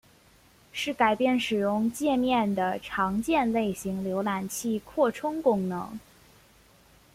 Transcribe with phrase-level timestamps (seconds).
[0.71, 5.99] 是改变使用介面的常见类型浏览器扩充功能。